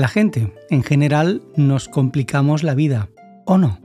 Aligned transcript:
La 0.00 0.08
gente, 0.08 0.50
en 0.70 0.82
general, 0.82 1.42
nos 1.56 1.86
complicamos 1.90 2.62
la 2.62 2.74
vida, 2.74 3.10
¿o 3.44 3.58
no? 3.58 3.80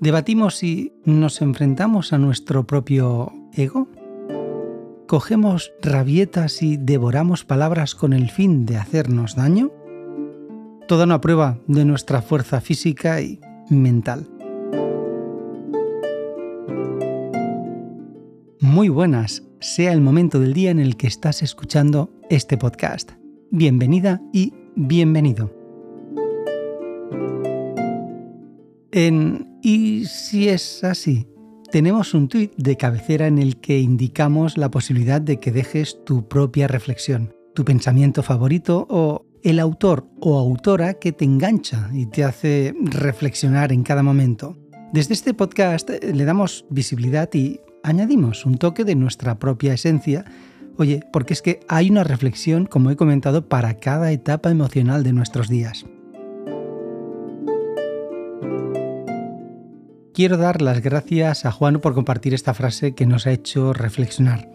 Debatimos 0.00 0.56
si 0.56 0.92
nos 1.06 1.40
enfrentamos 1.40 2.12
a 2.12 2.18
nuestro 2.18 2.66
propio 2.66 3.32
ego. 3.54 3.88
¿Cogemos 5.08 5.72
rabietas 5.80 6.60
y 6.62 6.76
devoramos 6.76 7.46
palabras 7.46 7.94
con 7.94 8.12
el 8.12 8.28
fin 8.28 8.66
de 8.66 8.76
hacernos 8.76 9.34
daño? 9.34 9.72
Toda 10.86 11.04
una 11.04 11.22
prueba 11.22 11.58
de 11.66 11.86
nuestra 11.86 12.20
fuerza 12.20 12.60
física 12.60 13.22
y 13.22 13.40
mental. 13.70 14.28
Muy 18.60 18.90
buenas, 18.90 19.42
sea 19.58 19.94
el 19.94 20.02
momento 20.02 20.38
del 20.38 20.52
día 20.52 20.70
en 20.70 20.80
el 20.80 20.98
que 20.98 21.06
estás 21.06 21.42
escuchando 21.42 22.10
este 22.28 22.58
podcast. 22.58 23.19
Bienvenida 23.52 24.22
y 24.32 24.54
bienvenido. 24.76 25.52
En 28.92 29.58
Y 29.60 30.04
si 30.04 30.48
es 30.48 30.84
así, 30.84 31.26
tenemos 31.72 32.14
un 32.14 32.28
tuit 32.28 32.52
de 32.56 32.76
cabecera 32.76 33.26
en 33.26 33.38
el 33.38 33.56
que 33.56 33.80
indicamos 33.80 34.56
la 34.56 34.70
posibilidad 34.70 35.20
de 35.20 35.40
que 35.40 35.50
dejes 35.50 35.98
tu 36.04 36.28
propia 36.28 36.68
reflexión, 36.68 37.34
tu 37.52 37.64
pensamiento 37.64 38.22
favorito 38.22 38.86
o 38.88 39.26
el 39.42 39.58
autor 39.58 40.08
o 40.20 40.38
autora 40.38 40.94
que 40.94 41.10
te 41.10 41.24
engancha 41.24 41.90
y 41.92 42.06
te 42.06 42.22
hace 42.22 42.72
reflexionar 42.80 43.72
en 43.72 43.82
cada 43.82 44.04
momento. 44.04 44.56
Desde 44.92 45.14
este 45.14 45.34
podcast 45.34 45.90
le 45.90 46.24
damos 46.24 46.66
visibilidad 46.70 47.28
y 47.34 47.58
añadimos 47.82 48.46
un 48.46 48.58
toque 48.58 48.84
de 48.84 48.94
nuestra 48.94 49.40
propia 49.40 49.74
esencia 49.74 50.24
Oye, 50.76 51.02
porque 51.12 51.34
es 51.34 51.42
que 51.42 51.60
hay 51.68 51.90
una 51.90 52.04
reflexión, 52.04 52.66
como 52.66 52.90
he 52.90 52.96
comentado, 52.96 53.48
para 53.48 53.74
cada 53.74 54.12
etapa 54.12 54.50
emocional 54.50 55.02
de 55.02 55.12
nuestros 55.12 55.48
días. 55.48 55.84
Quiero 60.12 60.36
dar 60.36 60.60
las 60.60 60.82
gracias 60.82 61.46
a 61.46 61.52
Juan 61.52 61.80
por 61.80 61.94
compartir 61.94 62.34
esta 62.34 62.52
frase 62.52 62.94
que 62.94 63.06
nos 63.06 63.26
ha 63.26 63.32
hecho 63.32 63.72
reflexionar. 63.72 64.50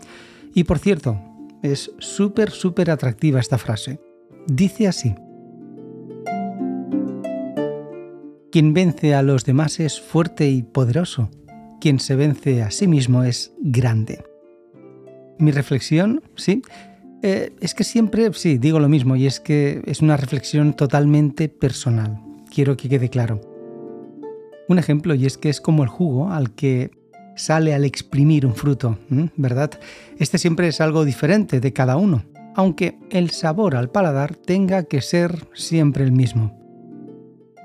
Y 0.54 0.66
por 0.66 0.80
cierto, 0.80 1.20
es 1.64 1.92
súper, 2.00 2.52
súper 2.52 2.92
atractiva 2.92 3.40
esta 3.40 3.58
frase. 3.58 4.00
Dice 4.48 4.88
así. 4.88 5.16
Quien 8.52 8.74
vence 8.74 9.16
a 9.16 9.22
los 9.22 9.44
demás 9.44 9.80
es 9.80 10.00
fuerte 10.00 10.50
y 10.50 10.62
poderoso. 10.62 11.30
Quien 11.82 12.00
se 12.00 12.16
vence 12.16 12.62
a 12.62 12.72
sí 12.72 12.88
mismo 12.88 13.24
es 13.24 13.54
grande. 13.60 14.24
Mi 15.38 15.52
reflexión, 15.52 16.24
sí, 16.36 16.62
eh, 17.22 17.54
es 17.60 17.74
que 17.74 17.84
siempre, 17.84 18.32
sí, 18.34 18.58
digo 18.58 18.80
lo 18.80 18.90
mismo, 18.90 19.16
y 19.16 19.26
es 19.26 19.40
que 19.40 19.82
es 19.86 20.02
una 20.02 20.18
reflexión 20.18 20.74
totalmente 20.74 21.50
personal. 21.50 22.22
Quiero 22.54 22.78
que 22.78 22.90
quede 22.90 23.10
claro. 23.10 23.42
Un 24.68 24.80
ejemplo, 24.80 25.14
y 25.16 25.26
es 25.26 25.38
que 25.38 25.50
es 25.50 25.62
como 25.62 25.84
el 25.84 25.90
jugo 25.90 26.32
al 26.32 26.52
que 26.52 26.92
sale 27.36 27.74
al 27.74 27.84
exprimir 27.84 28.46
un 28.46 28.56
fruto, 28.56 28.98
¿verdad? 29.36 29.72
Este 30.18 30.38
siempre 30.38 30.68
es 30.68 30.82
algo 30.82 31.06
diferente 31.06 31.60
de 31.60 31.74
cada 31.74 31.98
uno, 31.98 32.24
aunque 32.56 32.98
el 33.10 33.30
sabor 33.32 33.76
al 33.76 33.90
paladar 33.90 34.36
tenga 34.36 34.84
que 34.84 35.02
ser 35.02 35.48
siempre 35.54 36.04
el 36.04 36.12
mismo. 36.12 36.58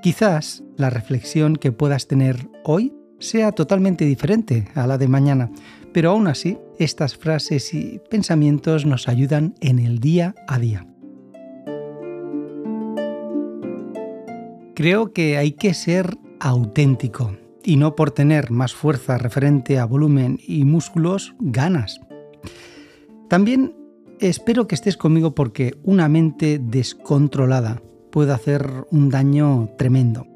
Quizás 0.01 0.63
la 0.77 0.89
reflexión 0.89 1.55
que 1.55 1.71
puedas 1.71 2.07
tener 2.07 2.49
hoy 2.63 2.93
sea 3.19 3.51
totalmente 3.51 4.05
diferente 4.05 4.67
a 4.73 4.87
la 4.87 4.97
de 4.97 5.07
mañana, 5.07 5.51
pero 5.93 6.11
aún 6.11 6.27
así, 6.27 6.57
estas 6.79 7.17
frases 7.17 7.73
y 7.73 7.99
pensamientos 8.09 8.85
nos 8.85 9.07
ayudan 9.07 9.55
en 9.59 9.79
el 9.79 9.99
día 9.99 10.35
a 10.47 10.59
día. 10.59 10.87
Creo 14.73 15.13
que 15.13 15.37
hay 15.37 15.51
que 15.51 15.73
ser 15.73 16.17
auténtico 16.39 17.37
y 17.63 17.75
no 17.75 17.95
por 17.95 18.11
tener 18.11 18.51
más 18.51 18.73
fuerza 18.73 19.17
referente 19.17 19.77
a 19.77 19.85
volumen 19.85 20.39
y 20.45 20.65
músculos 20.65 21.35
ganas. 21.39 21.99
También 23.29 23.75
espero 24.19 24.67
que 24.67 24.75
estés 24.75 24.97
conmigo 24.97 25.35
porque 25.35 25.75
una 25.83 26.09
mente 26.09 26.59
descontrolada 26.59 27.81
puede 28.11 28.33
hacer 28.33 28.67
un 28.91 29.09
daño 29.09 29.69
tremendo. 29.77 30.30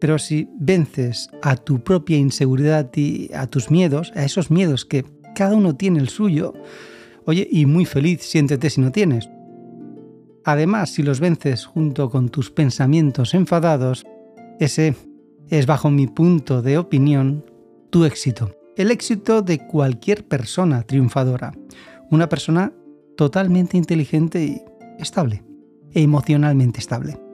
Pero 0.00 0.18
si 0.18 0.48
vences 0.58 1.30
a 1.42 1.56
tu 1.56 1.84
propia 1.84 2.16
inseguridad 2.16 2.90
y 2.96 3.30
a 3.34 3.46
tus 3.46 3.70
miedos, 3.70 4.12
a 4.16 4.24
esos 4.24 4.50
miedos 4.50 4.84
que 4.84 5.04
cada 5.34 5.54
uno 5.54 5.76
tiene 5.76 6.00
el 6.00 6.08
suyo, 6.08 6.54
oye, 7.26 7.46
y 7.50 7.66
muy 7.66 7.84
feliz 7.84 8.22
siéntete 8.22 8.70
si 8.70 8.80
no 8.80 8.90
tienes. 8.90 9.28
Además, 10.44 10.90
si 10.90 11.02
los 11.02 11.20
vences 11.20 11.66
junto 11.66 12.10
con 12.10 12.30
tus 12.30 12.50
pensamientos 12.50 13.34
enfadados, 13.34 14.06
ese 14.58 14.96
es 15.48 15.66
bajo 15.66 15.90
mi 15.90 16.06
punto 16.06 16.62
de 16.62 16.78
opinión 16.78 17.44
tu 17.90 18.04
éxito. 18.04 18.56
El 18.76 18.90
éxito 18.90 19.42
de 19.42 19.66
cualquier 19.66 20.26
persona 20.26 20.82
triunfadora. 20.82 21.52
Una 22.10 22.28
persona 22.28 22.72
totalmente 23.16 23.76
inteligente 23.76 24.42
y 24.42 24.62
estable. 24.98 25.42
Emocionalmente 25.92 26.78
estable. 26.78 27.29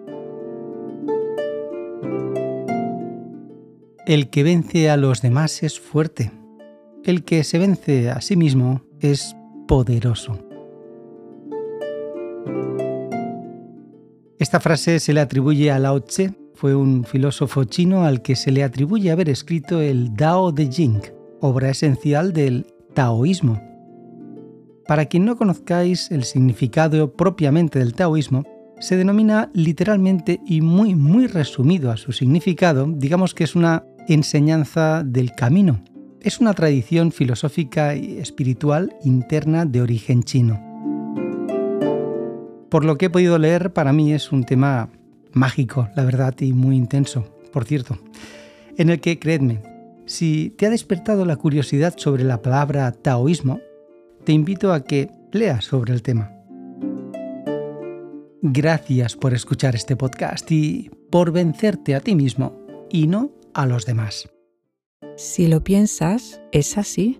El 4.06 4.30
que 4.30 4.44
vence 4.44 4.88
a 4.88 4.96
los 4.96 5.20
demás 5.20 5.64
es 5.64 5.80
fuerte. 5.80 6.30
El 7.02 7.24
que 7.24 7.42
se 7.42 7.58
vence 7.58 8.08
a 8.08 8.20
sí 8.20 8.36
mismo 8.36 8.82
es 9.00 9.34
poderoso. 9.66 10.38
Esta 14.38 14.60
frase 14.60 15.00
se 15.00 15.12
le 15.12 15.20
atribuye 15.20 15.72
a 15.72 15.80
Lao 15.80 16.04
Tse, 16.04 16.32
fue 16.54 16.76
un 16.76 17.02
filósofo 17.02 17.64
chino 17.64 18.04
al 18.04 18.22
que 18.22 18.36
se 18.36 18.52
le 18.52 18.62
atribuye 18.62 19.10
haber 19.10 19.28
escrito 19.28 19.80
el 19.80 20.14
Dao 20.14 20.52
de 20.52 20.70
Jing, 20.70 21.02
obra 21.40 21.70
esencial 21.70 22.32
del 22.32 22.64
taoísmo. 22.94 23.60
Para 24.86 25.06
quien 25.06 25.24
no 25.24 25.34
conozcáis 25.34 26.12
el 26.12 26.22
significado 26.22 27.12
propiamente 27.12 27.80
del 27.80 27.94
taoísmo, 27.94 28.44
se 28.78 28.96
denomina 28.96 29.50
literalmente 29.52 30.38
y 30.46 30.60
muy 30.60 30.94
muy 30.94 31.26
resumido 31.26 31.90
a 31.90 31.96
su 31.96 32.12
significado, 32.12 32.86
digamos 32.86 33.34
que 33.34 33.42
es 33.42 33.56
una 33.56 33.84
enseñanza 34.08 35.02
del 35.04 35.32
camino. 35.32 35.82
Es 36.20 36.40
una 36.40 36.54
tradición 36.54 37.12
filosófica 37.12 37.94
y 37.94 38.18
espiritual 38.18 38.94
interna 39.04 39.64
de 39.64 39.80
origen 39.80 40.22
chino. 40.22 40.60
Por 42.68 42.84
lo 42.84 42.98
que 42.98 43.06
he 43.06 43.10
podido 43.10 43.38
leer, 43.38 43.72
para 43.72 43.92
mí 43.92 44.12
es 44.12 44.32
un 44.32 44.44
tema 44.44 44.90
mágico, 45.32 45.88
la 45.94 46.04
verdad, 46.04 46.34
y 46.40 46.52
muy 46.52 46.76
intenso, 46.76 47.24
por 47.52 47.64
cierto, 47.64 47.98
en 48.76 48.90
el 48.90 49.00
que, 49.00 49.18
creedme, 49.18 49.62
si 50.06 50.50
te 50.50 50.66
ha 50.66 50.70
despertado 50.70 51.24
la 51.24 51.36
curiosidad 51.36 51.94
sobre 51.96 52.24
la 52.24 52.42
palabra 52.42 52.90
taoísmo, 52.92 53.60
te 54.24 54.32
invito 54.32 54.72
a 54.72 54.84
que 54.84 55.10
leas 55.32 55.64
sobre 55.64 55.94
el 55.94 56.02
tema. 56.02 56.32
Gracias 58.42 59.16
por 59.16 59.34
escuchar 59.34 59.74
este 59.74 59.96
podcast 59.96 60.50
y 60.52 60.90
por 61.10 61.32
vencerte 61.32 61.94
a 61.94 62.00
ti 62.00 62.14
mismo 62.14 62.66
y 62.90 63.06
no 63.06 63.30
a 63.56 63.66
los 63.66 63.86
demás. 63.86 64.28
Si 65.16 65.46
lo 65.46 65.64
piensas, 65.64 66.42
es 66.52 66.76
así. 66.76 67.14